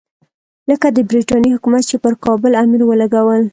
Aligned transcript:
لکه 0.69 0.87
د 0.91 0.97
برټانیې 1.09 1.53
حکومت 1.55 1.83
چې 1.89 1.95
پر 2.03 2.13
کابل 2.25 2.51
امیر 2.63 2.81
ولګول. 2.85 3.41